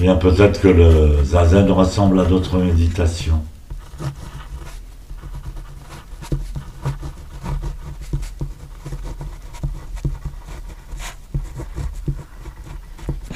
[0.00, 3.44] Eh bien peut-être que le zazen ressemble à d'autres méditations.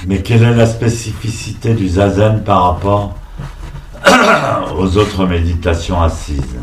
[0.06, 3.14] Mais quelle est la spécificité du zazen par rapport
[4.78, 6.56] aux autres méditations assises?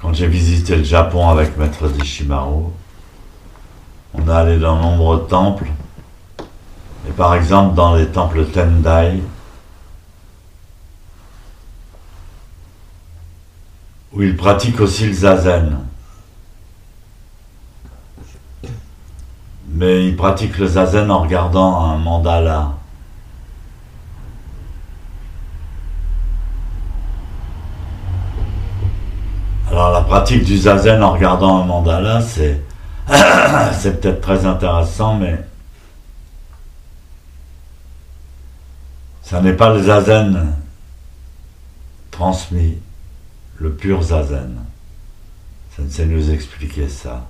[0.00, 2.70] Quand j'ai visité le Japon avec Maître Deshimaru,
[4.28, 5.68] on est allé dans nombreux temples.
[7.08, 9.22] Et par exemple, dans les temples Tendai,
[14.12, 15.78] où ils pratiquent aussi le zazen.
[19.68, 22.72] Mais ils pratiquent le zazen en regardant un mandala.
[29.70, 32.67] Alors la pratique du zazen en regardant un mandala, c'est
[33.78, 35.38] c'est peut-être très intéressant, mais
[39.22, 40.54] ça n'est pas le zazen
[42.10, 42.78] transmis,
[43.56, 44.56] le pur zazen.
[45.76, 47.26] Ça ne sait nous expliquer ça.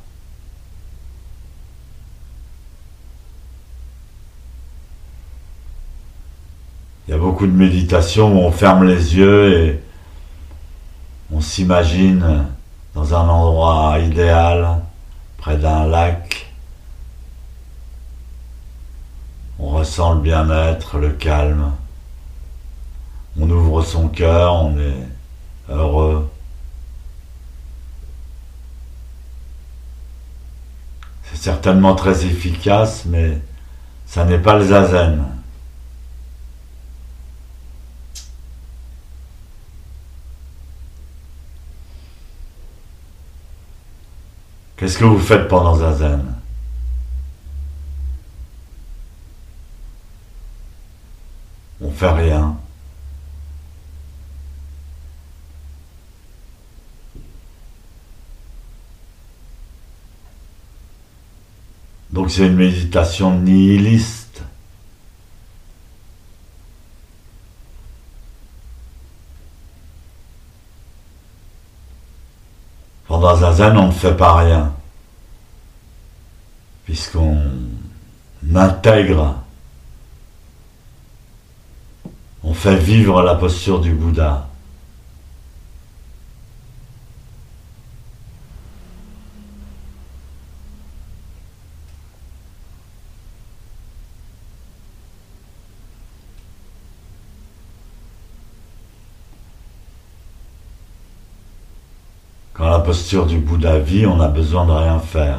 [7.07, 9.81] Il y a beaucoup de méditations où on ferme les yeux et
[11.31, 12.47] on s'imagine
[12.95, 14.81] dans un endroit idéal,
[15.57, 16.53] d'un lac.
[19.59, 21.73] On ressent le bien-être, le calme.
[23.41, 25.09] On ouvre son cœur, on est
[25.69, 26.31] heureux.
[31.25, 33.39] C'est certainement très efficace, mais
[34.07, 35.38] ça n'est pas le zazen.
[44.79, 46.25] Qu'est-ce que vous faites pendant Zazen?
[51.81, 52.57] On fait rien.
[62.11, 64.28] Donc c'est une méditation nihiliste.
[73.59, 74.73] Zazen, on ne fait pas rien,
[76.85, 77.43] puisqu'on
[78.55, 79.35] intègre,
[82.45, 84.47] on fait vivre la posture du Bouddha.
[102.59, 105.39] Quand la posture du Bouddha vit, on n'a besoin de rien faire.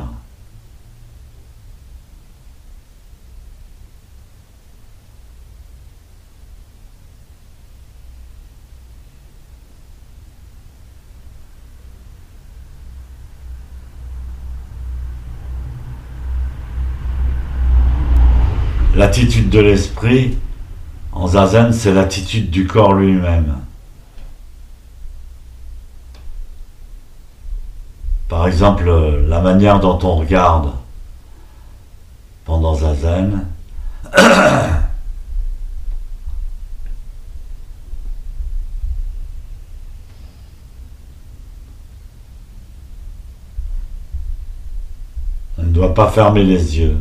[18.96, 20.38] L'attitude de l'esprit
[21.12, 23.58] en zazen, c'est l'attitude du corps lui-même.
[28.30, 28.90] Par exemple,
[29.28, 30.72] la manière dont on regarde
[32.46, 33.46] pendant Zazen.
[45.60, 46.98] On ne doit pas fermer les yeux.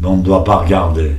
[0.00, 1.14] Mais on ne doit pas regarder.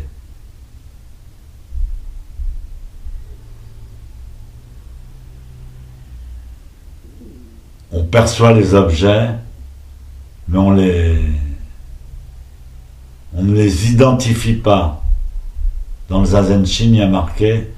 [7.91, 9.29] On perçoit les objets,
[10.47, 11.34] mais on ne
[13.53, 15.03] les identifie pas.
[16.09, 17.70] Dans le Zazen il y a marqué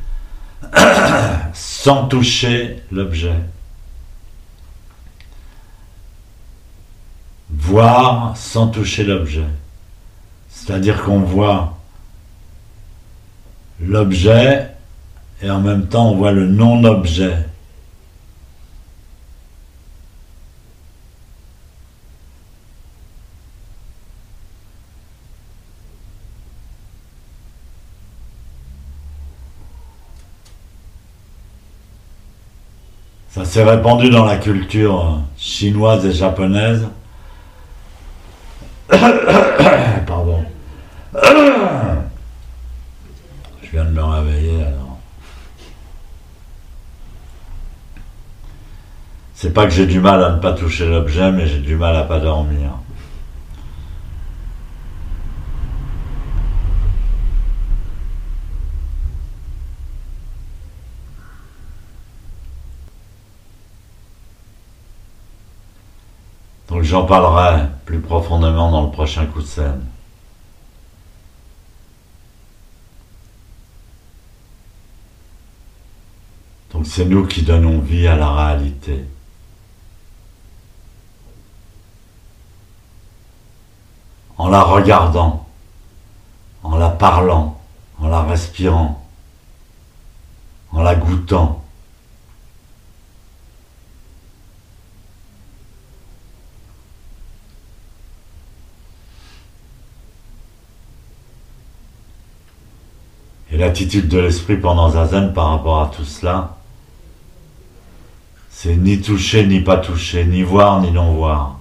[1.54, 3.36] sans toucher l'objet.
[7.52, 9.46] Voir sans toucher l'objet.
[10.50, 11.78] C'est-à-dire qu'on voit
[13.80, 14.70] l'objet
[15.42, 17.38] et en même temps on voit le non-objet.
[33.34, 36.88] Ça s'est répandu dans la culture chinoise et japonaise.
[40.06, 40.46] Pardon.
[43.64, 45.00] Je viens de me réveiller alors.
[49.34, 51.96] C'est pas que j'ai du mal à ne pas toucher l'objet, mais j'ai du mal
[51.96, 52.70] à pas dormir.
[66.74, 69.84] Donc j'en parlerai plus profondément dans le prochain coup de scène.
[76.72, 79.06] Donc c'est nous qui donnons vie à la réalité.
[84.38, 85.48] En la regardant,
[86.62, 87.60] en la parlant,
[87.98, 89.04] en la respirant,
[90.72, 91.64] en la goûtant.
[103.50, 106.58] Et l'attitude de l'esprit pendant Zazen par rapport à tout cela,
[108.50, 111.58] c'est ni toucher ni pas toucher, ni voir ni non voir.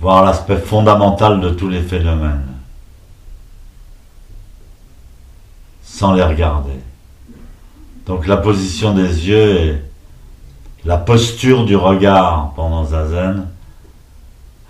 [0.00, 2.46] Voir l'aspect fondamental de tous les phénomènes,
[5.84, 6.80] sans les regarder.
[8.06, 9.82] Donc la position des yeux et
[10.84, 13.46] la posture du regard pendant Zazen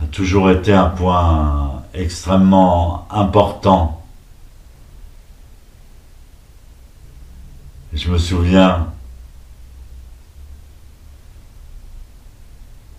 [0.02, 4.01] a toujours été un point extrêmement important.
[7.94, 8.88] Je me souviens,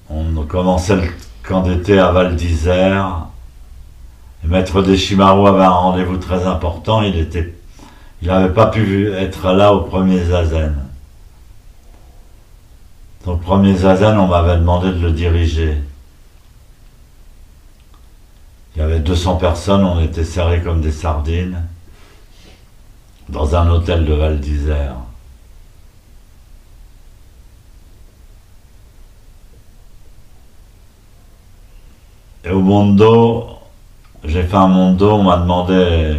[0.09, 1.09] on commençait le
[1.41, 3.27] camp d'été à Val d'Isère.
[4.43, 7.01] Et Maître Deschimarou avait un rendez-vous très important.
[7.01, 7.27] Il
[8.21, 10.75] il n'avait pas pu être là au premier Zazen.
[13.25, 15.77] Donc, premier Zazen, on m'avait demandé de le diriger.
[18.75, 21.63] Il y avait 200 personnes, on était serrés comme des sardines
[23.33, 24.95] dans un hôtel de Val d'Isère.
[32.45, 33.47] Et au Mondo,
[34.23, 36.17] j'ai fait un Mondo, on m'a demandé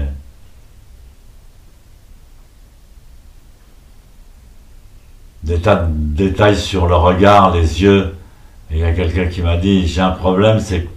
[5.43, 8.17] des tas de détails sur le regard, les yeux.
[8.71, 10.89] Et il y a quelqu'un qui m'a dit, j'ai un problème, c'est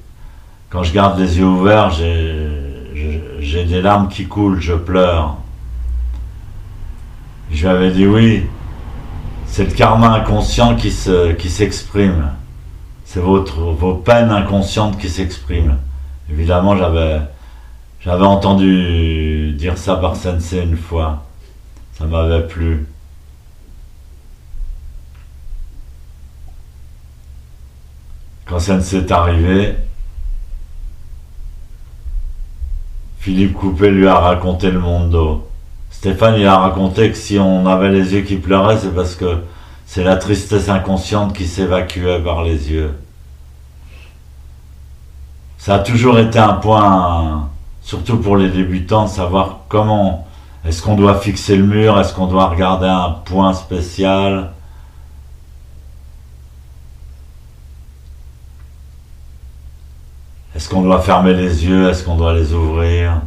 [0.70, 5.38] quand je garde les yeux ouverts, j'ai des larmes qui coulent, je pleure.
[7.52, 8.46] Je lui avais dit oui,
[9.48, 12.32] c'est le karma inconscient qui s'exprime.
[13.06, 15.78] c'est votre, vos peines inconscientes qui s'expriment.
[16.30, 17.22] Évidemment, j'avais,
[18.02, 21.26] j'avais entendu dire ça par Sensei une fois.
[21.94, 22.86] Ça m'avait plu.
[28.46, 29.76] Quand Sensei est arrivé,
[33.20, 35.47] Philippe Coupé lui a raconté le monde d'eau.
[35.98, 39.40] Stéphane, il a raconté que si on avait les yeux qui pleuraient, c'est parce que
[39.88, 42.94] c'est la tristesse inconsciente qui s'évacuait par les yeux.
[45.58, 47.50] Ça a toujours été un point,
[47.82, 50.28] surtout pour les débutants, de savoir comment
[50.66, 54.52] est-ce qu'on doit fixer le mur, est-ce qu'on doit regarder un point spécial.
[60.56, 63.22] Est-ce qu'on doit fermer les yeux Est-ce qu'on doit les ouvrir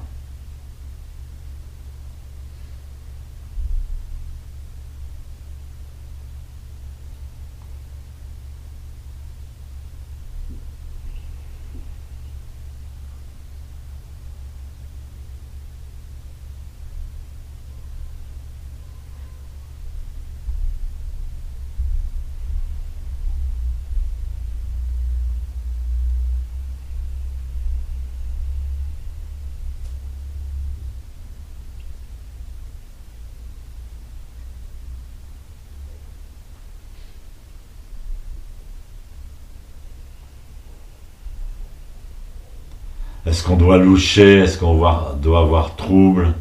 [43.27, 44.41] Est-ce qu'on doit loucher?
[44.41, 46.35] Est-ce qu'on doit avoir trouble?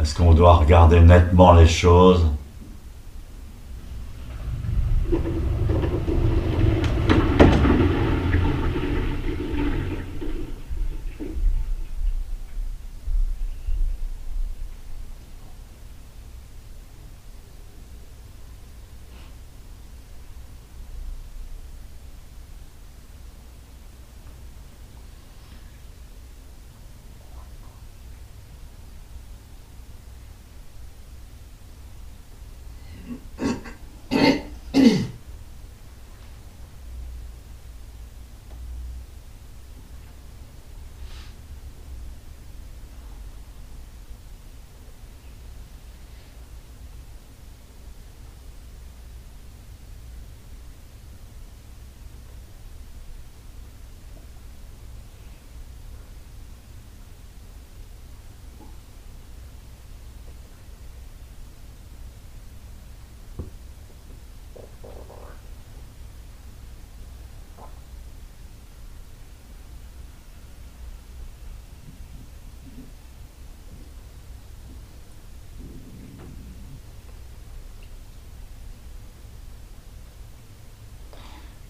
[0.00, 2.26] Est-ce qu'on doit regarder nettement les choses?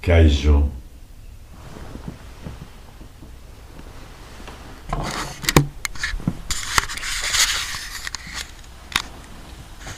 [0.04, 0.68] queijo